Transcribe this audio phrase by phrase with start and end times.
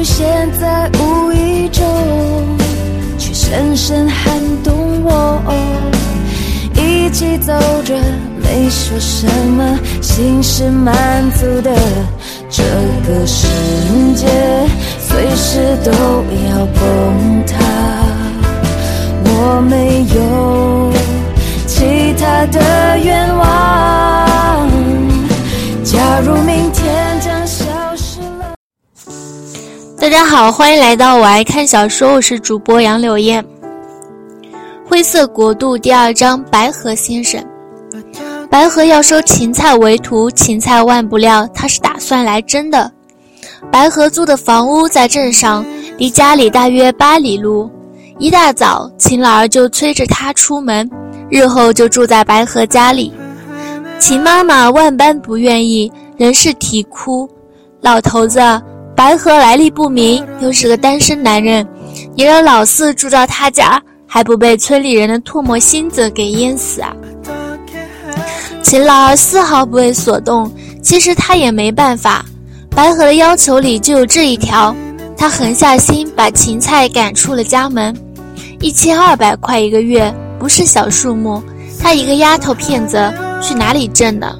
[0.00, 1.84] 出现在无意中，
[3.18, 5.42] 却深深撼动我。
[6.74, 7.52] 一起走
[7.84, 7.94] 着，
[8.42, 11.70] 没说什么，心是满足的。
[12.48, 12.62] 这
[13.06, 13.46] 个世
[14.14, 14.26] 界
[14.98, 17.58] 随时都要崩塌，
[19.22, 20.90] 我没有
[21.66, 24.66] 其他的愿望。
[25.84, 26.99] 假如明天
[30.00, 33.44] 大家好，欢迎来到我爱看小说，我是主播杨柳燕。
[34.88, 37.38] 灰色国度第二章，白河先生。
[38.50, 42.90] 白河要收芹菜为徒，芹菜万不料他是打算来真的。
[43.70, 45.62] 白河租的房屋在镇上，
[45.98, 47.70] 离家里大约八里路。
[48.18, 50.90] 一大早，秦老儿就催着他出门，
[51.28, 53.12] 日后就住在白河家里。
[53.98, 57.28] 秦妈妈万般不愿意，仍是啼哭。
[57.82, 58.40] 老头子，
[59.00, 61.66] 白河来历不明，又是个单身男人，
[62.14, 66.94] 你让老四住到他家，还不被村里人的唾沫星子给淹死啊？
[68.62, 72.22] 秦老儿丝毫不为所动，其实他也没办法。
[72.76, 74.76] 白河的要求里就有这一条，
[75.16, 77.96] 他狠下心把芹菜赶出了家门。
[78.60, 81.42] 一千二百块一个月不是小数目，
[81.80, 84.30] 他一个丫头片子去哪里挣呢？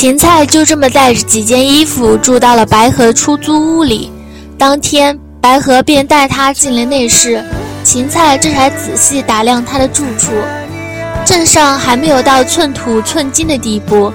[0.00, 4.10] 芹菜就这么带着几件衣服住到了白河出租屋里。
[4.56, 7.44] 当天，白河便带他进了内室，
[7.84, 10.32] 芹菜这才仔细打量他的住处。
[11.22, 14.10] 镇上还没有到寸土寸金的地步，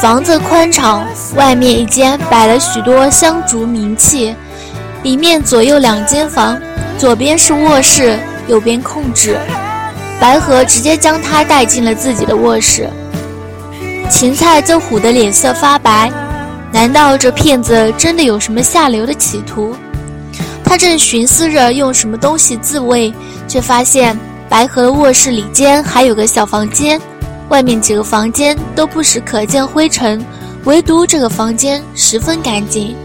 [0.00, 1.04] 房子宽敞，
[1.34, 4.36] 外面一间摆了许多香烛冥器，
[5.02, 6.56] 里面左右两间房，
[6.96, 8.16] 左边是卧室，
[8.46, 9.36] 右边空置。
[10.20, 12.88] 白河直接将他带进了自己的卧室，
[14.10, 16.10] 芹菜就唬得脸色发白，
[16.72, 19.74] 难道这骗子真的有什么下流的企图？
[20.64, 23.12] 他正寻思着用什么东西自卫，
[23.48, 24.18] 却发现。
[24.48, 27.00] 白河的卧室里间还有个小房间，
[27.50, 30.20] 外面几个房间都不时可见灰尘，
[30.64, 32.96] 唯独这个房间十分干净。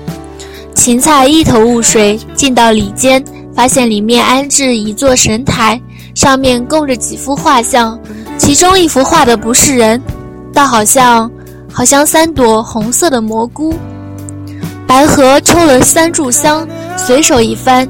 [0.73, 3.23] 芹菜一头雾水，进到里间，
[3.53, 5.79] 发现里面安置一座神台，
[6.15, 7.99] 上面供着几幅画像，
[8.39, 10.01] 其中一幅画的不是人，
[10.55, 11.29] 倒好像
[11.71, 13.75] 好像三朵红色的蘑菇。
[14.87, 16.65] 白河抽了三炷香，
[16.97, 17.85] 随手一翻，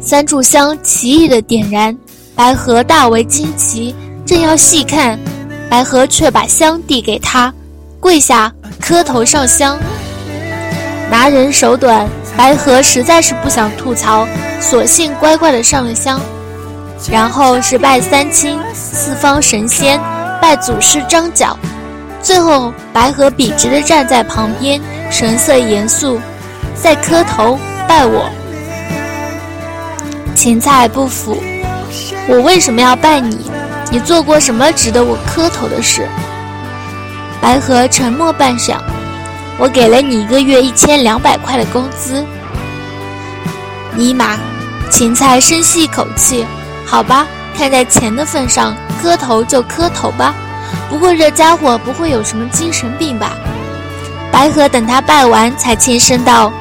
[0.00, 1.96] 三炷香奇异的点燃。
[2.34, 3.94] 白河大为惊奇，
[4.26, 5.16] 正要细看，
[5.68, 7.52] 白河却把香递给他，
[8.00, 9.78] 跪下磕头上香。
[11.10, 14.26] 拿人手短，白河实在是不想吐槽，
[14.60, 16.20] 索性乖乖的上了香。
[17.10, 20.00] 然后是拜三清、四方神仙，
[20.40, 21.56] 拜祖师张角，
[22.30, 24.80] 最后白河笔直的站在旁边，
[25.10, 26.20] 神色严肃，
[26.80, 27.58] 再磕头
[27.88, 28.30] 拜我。
[30.36, 31.36] 芹菜不服。
[32.28, 33.50] 我为什么要拜你？
[33.90, 36.06] 你做过什么值得我磕头的事？
[37.40, 38.76] 白河沉默半晌，
[39.58, 42.24] 我给了你一个月一千两百块的工资。
[43.96, 44.38] 尼玛！
[44.88, 46.46] 芹菜深吸一口气，
[46.86, 47.26] 好吧，
[47.58, 50.32] 看在钱的份上，磕头就磕头吧。
[50.90, 53.38] 不过这家伙不会有什么精神病吧？
[54.30, 56.52] 白河等他拜完，才轻声道：“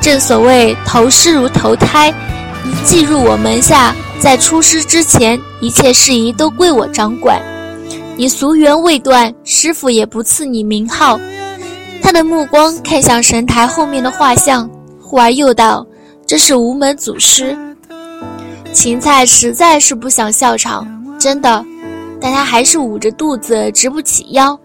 [0.00, 2.08] 正所谓投师如投胎，
[2.64, 7.38] 一寄入我门下。”在出师之前，一切事宜都归我掌管。
[8.16, 11.20] 你俗缘未断，师傅也不赐你名号。
[12.00, 15.86] 他的目光看向神台后面的画像，忽而又道
[16.26, 17.54] ：“这是无门祖师。”
[18.72, 20.86] 芹菜实在是不想笑场，
[21.18, 21.62] 真的，
[22.24, 24.58] 但他还是捂着肚子直不起腰。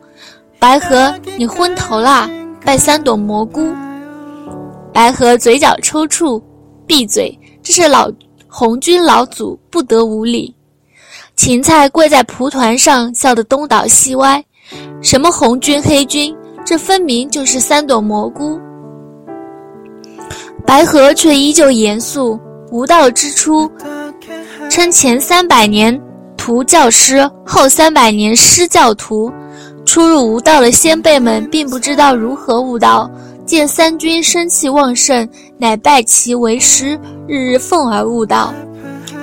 [0.58, 2.30] 白河，你昏头啦？
[2.64, 3.76] 拜三朵蘑菇。
[4.94, 6.42] 白河嘴角抽搐，
[6.88, 8.10] 闭嘴，这是老。
[8.48, 10.56] 红军老祖不得无礼，
[11.36, 14.42] 芹菜跪在蒲团上，笑得东倒西歪。
[15.02, 16.34] 什么红军黑军，
[16.66, 18.58] 这分明就是三朵蘑菇。
[20.66, 22.40] 白河却依旧严肃。
[22.72, 23.70] 无道之初，
[24.70, 26.00] 称前三百年
[26.50, 29.31] 徒教师，后三百年师教徒。
[29.86, 33.07] 初入无道的先辈们并不知道如何悟道。
[33.46, 35.30] 见三军生气旺盛，
[35.60, 38.51] 乃拜其为师，日日奉而悟道。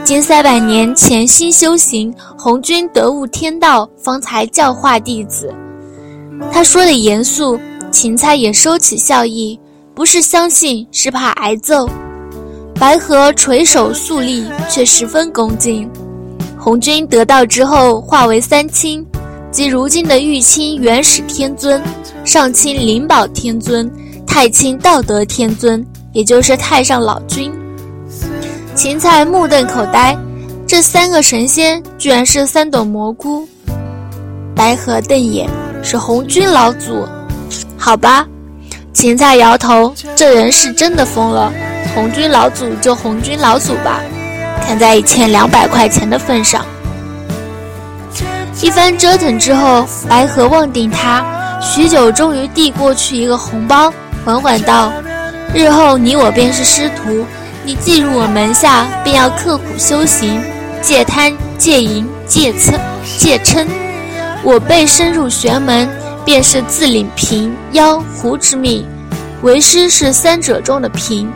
[0.05, 5.53] 今三百年潜心修行，红军得悟天道，方才教化弟子。
[6.53, 7.59] 他说的严肃，
[7.91, 9.59] 芹菜也收起笑意，
[9.97, 11.89] 不是相信，是怕挨揍。
[12.77, 15.91] 白河垂手肃立，却十分恭敬。
[16.67, 19.07] 红军得道之后，化为三清，
[19.53, 21.81] 即如今的玉清元始天尊、
[22.25, 23.89] 上清灵宝天尊、
[24.27, 27.53] 太清道德天尊，也就是太上老君。
[28.75, 30.19] 芹菜目瞪口呆，
[30.67, 33.47] 这三个神仙居然是三朵蘑菇。
[34.53, 35.49] 白河瞪眼，
[35.85, 37.07] 是红军老祖。
[37.79, 38.27] 好吧，
[38.93, 41.53] 芹菜摇头，这人是真的疯了。
[41.95, 44.03] 红军老祖就红军老祖吧。
[44.67, 46.67] 看在一千两百块钱的份上，
[48.61, 51.25] 一番折腾之后，白河望定他，
[51.63, 53.93] 许久，终于递过去一个红包，
[54.25, 54.93] 缓缓道
[55.55, 57.25] ：“日后你我便是师徒，
[57.63, 60.43] 你既入我门下，便要刻苦修行，
[60.83, 62.75] 戒贪、戒淫、戒嗔、
[63.19, 63.65] 戒嗔。
[64.43, 65.89] 我辈深入玄门，
[66.25, 68.85] 便是自领平妖狐之命，
[69.43, 71.31] 为师是三者中的平。”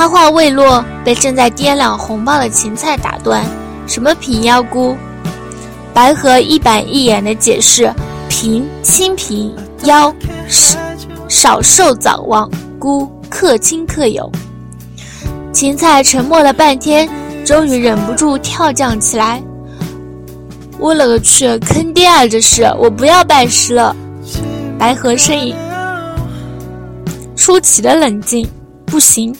[0.00, 3.44] 他话未落，被正在掂量红包的芹菜打断
[3.86, 4.96] ：“什么平妖姑？”
[5.92, 7.92] 白河一板一眼地解释
[8.26, 10.10] ：“平清平妖，
[11.28, 14.32] 少寿早亡，姑克亲克友。”
[15.52, 17.06] 芹菜沉默了半天，
[17.44, 19.42] 终于忍不住跳将起来
[20.80, 22.26] ：“我勒个去，坑爹啊！
[22.26, 23.94] 这是我不要拜师了！”
[24.80, 25.54] 白河声音
[27.36, 28.50] 出奇的冷静
[28.86, 29.36] ：“不行。”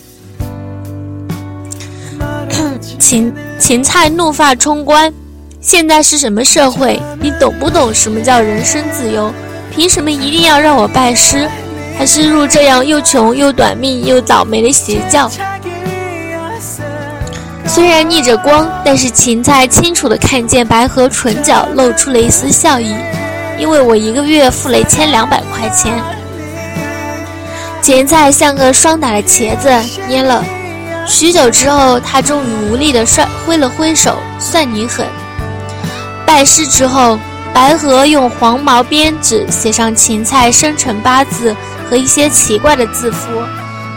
[3.00, 5.12] 芹芹菜怒发冲冠，
[5.60, 7.00] 现在是什么社会？
[7.18, 9.32] 你懂不懂什么叫人身自由？
[9.74, 11.48] 凭什么一定要让我拜师？
[11.96, 15.30] 还是入这样又穷又短命又倒霉的邪教？
[17.66, 22.94] 虽然逆着光，但是芹菜清楚的看见白河唇角露出了一丝笑意，
[23.58, 25.92] 因为我一个月付了一千两百块钱。
[27.80, 29.68] 芹菜像个霜打的茄子，
[30.08, 30.44] 蔫了。
[31.06, 35.06] 许久之后，他终于无力地甩挥了挥手，算你狠。
[36.24, 37.18] 拜师之后，
[37.52, 41.54] 白河用黄毛编纸写上芹菜生辰八字
[41.88, 43.42] 和一些奇怪的字符，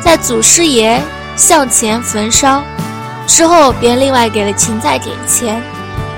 [0.01, 0.99] 在祖师爷
[1.35, 2.63] 像前焚烧，
[3.27, 5.61] 之后便另外给了芹菜点钱。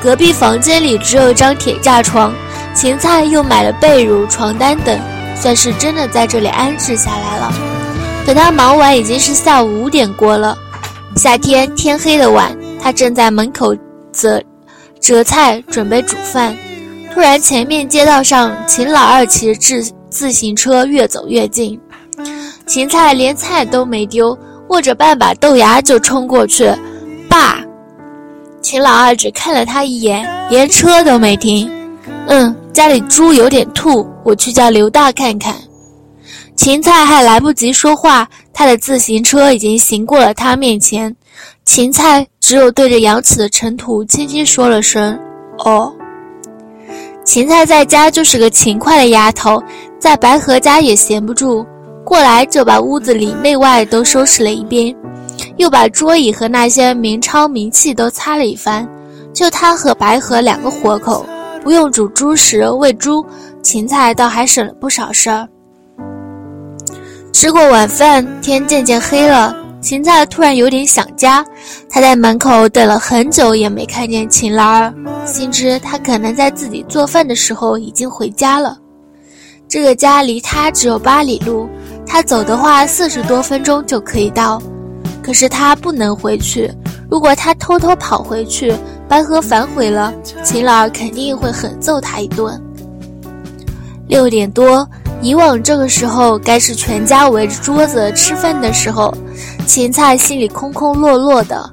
[0.01, 2.33] 隔壁房间里只有一张铁架床，
[2.73, 4.97] 芹菜又买了被褥、床单等，
[5.35, 7.53] 算是真的在这里安置下来了。
[8.25, 10.57] 等他忙完，已经是下午五点过了。
[11.15, 13.73] 夏天天黑的晚，他正在门口
[14.11, 14.41] 择，
[14.99, 16.55] 择菜，准备煮饭。
[17.13, 21.79] 突然，前面街道上秦老二骑着自自行车越走越近，
[22.67, 26.69] 芹菜连菜都没丢，握着半把豆芽就冲过去。
[27.29, 27.63] 爸，
[28.61, 31.71] 秦老二只看了他一眼，连车都没停。
[32.27, 35.55] 嗯，家里猪有点吐，我去叫刘大看看。
[36.57, 38.27] 芹菜还来不及说话，
[38.57, 41.13] 他的自行车已经行过了他面前。
[41.65, 45.19] 芹菜只有对着扬起的尘土轻轻说了声
[45.59, 45.93] ：“哦。”
[47.25, 49.61] 芹菜在家就是个勤快的丫头，
[49.99, 51.65] 在白河家也闲不住，
[52.05, 54.95] 过来就把屋子里内外都收拾了一遍，
[55.57, 58.87] 又把桌椅和那些名钞名器都擦了一番。
[59.33, 61.25] 就他和白河两个活口，
[61.61, 63.25] 不用煮猪食喂猪，
[63.61, 65.45] 芹菜倒还省了不少事儿。
[67.35, 69.53] 吃过晚饭，天渐渐黑了。
[69.81, 71.45] 芹菜突然有点想家，
[71.89, 74.93] 他在门口等了很久，也没看见秦老二，
[75.25, 78.77] 心知他可能在自己做饭的时候已经回家了。
[79.67, 81.67] 这个家离他只有八里路，
[82.07, 84.57] 他走的话四十多分钟就可以到。
[85.21, 86.71] 可是他不能回去，
[87.11, 88.73] 如果他偷偷跑回去，
[89.09, 92.57] 白河反悔了，秦老二肯定会狠揍他一顿。
[94.07, 94.87] 六点多。
[95.25, 99.11] 以往这个时候该是全家围着桌子吃饭的时候，
[99.65, 101.67] 芹菜心里空空落落的。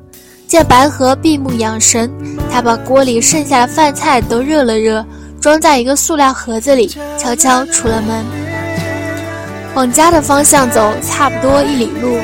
[0.47, 2.11] 见白河闭目养神，
[2.51, 5.05] 他把锅里剩下的饭菜都热了热，
[5.39, 8.25] 装在一个塑料盒子里，悄悄出了门，
[9.75, 12.17] 往家的方向走，差不多一里路，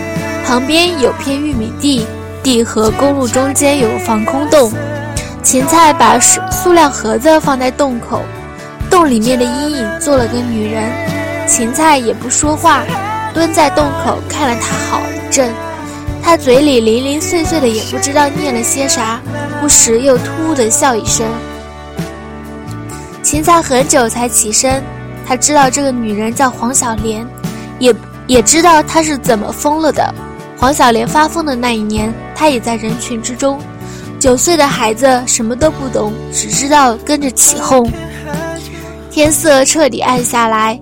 [0.47, 2.06] 旁边有片玉米地，
[2.42, 4.73] 地和公路中间有个防空洞，
[5.42, 8.23] 芹菜把塑塑料盒子放在洞口，
[8.90, 11.17] 洞里面的阴影做了个女人。
[11.49, 12.85] 芹菜也不说话，
[13.33, 15.50] 蹲在洞口看了他好一阵。
[16.23, 19.19] 他嘴里零零碎碎的，也不知道念了些啥，
[19.61, 21.26] 不时又突兀的笑一声。
[23.23, 24.83] 芹菜很久才起身，
[25.26, 27.26] 他知道这个女人叫黄小莲，
[27.78, 27.95] 也
[28.26, 30.14] 也知道她是怎么疯了的。
[30.59, 33.59] 黄小莲发疯的那一年，他也在人群之中。
[34.21, 37.90] 九岁的孩子什么都不懂，只知道跟着起哄。
[39.11, 40.78] 天色彻底暗下来。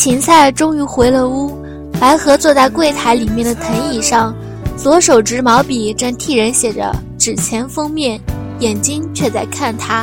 [0.00, 1.54] 芹菜终于回了屋，
[2.00, 4.34] 白河坐在柜台里面的藤椅上，
[4.74, 8.18] 左手执毛笔，正替人写着纸钱封面，
[8.60, 10.02] 眼睛却在看他。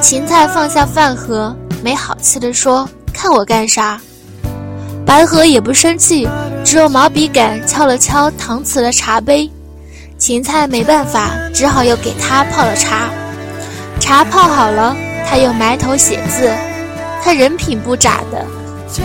[0.00, 1.54] 芹菜放下饭盒，
[1.84, 4.00] 没好气地说：“看我干啥？”
[5.04, 6.26] 白河也不生气，
[6.64, 9.50] 只用毛笔杆敲了敲搪瓷的茶杯。
[10.16, 13.10] 芹菜没办法，只好又给他泡了茶。
[14.00, 14.96] 茶泡好了，
[15.28, 16.50] 他又埋头写字。
[17.22, 18.46] 他人品不咋的，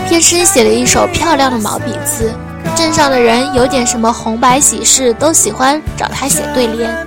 [0.08, 2.32] 偏师写了一手漂亮的毛笔字。
[2.74, 7.06] 镇上的人有点什么红白喜事，都喜欢找他写对联。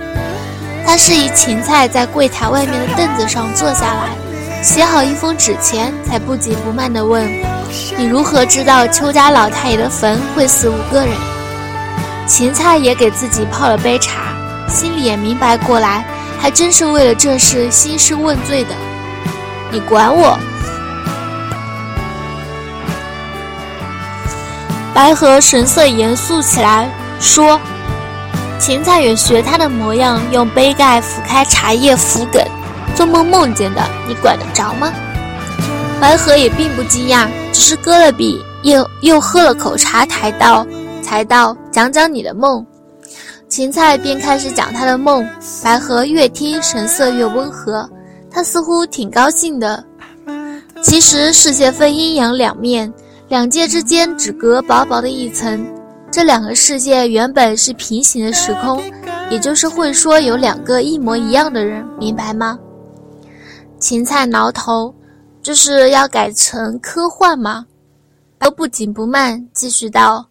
[0.86, 7.28] 他示意芹菜在柜台外面的凳子上坐下来，写好一封纸钱，才不紧不慢地问
[7.98, 11.14] ：“你如何知道邱家老太爷的坟会死五个人？”
[12.26, 14.32] 芹菜也给自己泡了杯茶，
[14.68, 16.04] 心里也明白过来，
[16.40, 18.70] 还真是为了这事兴师问罪的。
[19.70, 20.38] 你管我！
[24.98, 26.90] 白河神色严肃起来，
[27.20, 27.60] 说
[28.58, 32.44] ：“芹菜也学他的模样，用杯盖抚开茶叶浮梗，
[32.96, 34.92] 做梦梦见的，你管得着吗？”
[36.02, 40.66] 白河也并不惊讶，只是搁了笔，又又喝了口茶，抬道
[41.00, 42.66] ：“才道，讲讲你的梦。”
[43.48, 45.24] 芹菜便开始讲他的梦，
[45.62, 47.88] 白河越听神色越温和，
[48.28, 49.84] 他似乎挺高兴的。
[50.82, 52.92] 其实世界分阴阳两面。
[53.28, 55.62] 两界之间只隔薄薄的一层，
[56.10, 58.82] 这两个世界原本是平行的时空，
[59.30, 62.58] 也就是会说有两个一模一样的人，明白吗？
[63.78, 64.94] 芹菜挠头，
[65.42, 67.66] 这是要改成科幻吗？
[68.42, 70.26] 又不紧不慢继续道：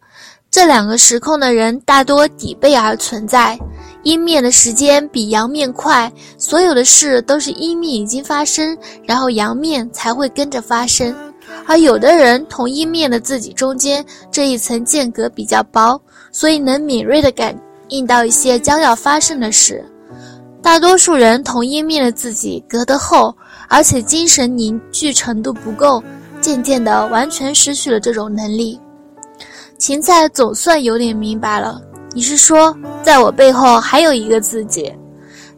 [0.50, 3.60] 这两个时空的人大多抵背而存在，
[4.02, 8.76] 阴面的时间比阳面快，所有的事都是阴面已经发生，
[9.06, 11.16] 然后阳面才会跟着发生。
[11.68, 16.00] 而有的人同一面的自己中间这一层间隔比较薄，
[16.32, 17.54] 所以能敏锐地感
[17.90, 19.84] 应到一些将要发生的事。
[20.62, 23.36] 大多数人同一面的自己隔得厚，
[23.68, 26.02] 而且精神凝聚程度不够，
[26.40, 28.80] 渐渐地完全失去了这种能力。
[29.78, 31.82] 芹菜总算有点明白了，
[32.14, 34.92] 你是说，在我背后还有一个自己？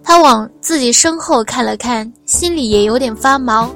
[0.03, 3.69] 他往自己身后看了看，心里也有点发毛。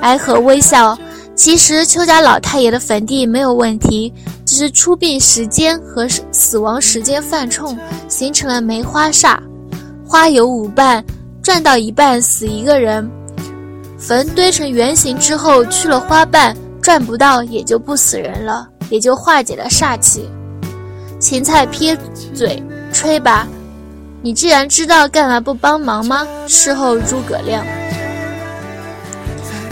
[0.00, 0.98] 白河微笑。
[1.40, 4.12] 其实邱家老太爷的坟地没有问题，
[4.44, 7.74] 只是出殡时间和死亡时间犯冲，
[8.10, 9.38] 形成了梅花煞。
[10.06, 11.02] 花有五瓣，
[11.42, 13.10] 转到一半死一个人。
[13.98, 20.28] 坟堆成圆形之后去了花瓣，转不到也就不死人了，也就化解了煞气。
[21.18, 21.96] 芹菜撇
[22.34, 23.48] 嘴，吹吧。
[24.20, 26.28] 你既然知道，干嘛不帮忙吗？
[26.46, 27.64] 事后诸葛亮。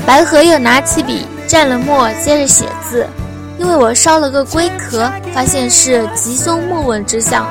[0.06, 1.26] 白河又拿起笔。
[1.49, 3.07] 蘸了墨，接着写字。
[3.59, 7.45] 因为我烧了个龟壳，发现是吉凶莫问之象。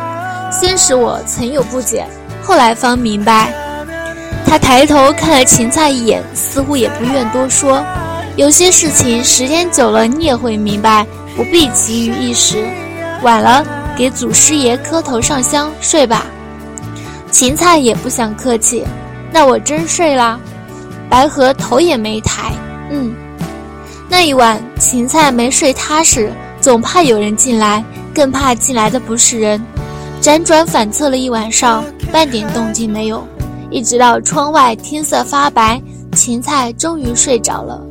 [0.49, 2.05] 先使我曾有不解，
[2.41, 3.51] 后来方明白。
[4.45, 7.83] 他抬头看了芹菜一眼，似乎也不愿多说。
[8.37, 12.63] 有些事情时间久了你也会明白，不必急于一时。
[13.23, 13.65] 晚了，
[13.97, 16.25] 给祖师爷磕头上香，睡吧。
[17.31, 18.85] 芹菜也不想客气，
[19.33, 20.39] 那我真睡啦。
[21.09, 22.53] 白河头也没抬，
[22.89, 23.13] 嗯。
[24.09, 27.83] 那一晚，芹菜没睡踏实，总怕有人进来，
[28.13, 29.61] 更怕进来的不是人。
[30.21, 33.25] 辗转反侧了一晚上，半点动静没有，
[33.69, 35.81] 一直到窗外天色发白，
[36.13, 37.81] 芹菜终于睡着了。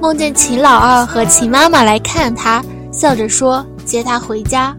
[0.00, 4.76] 梦见秦老二和秦妈妈来看他，笑着说接他回家。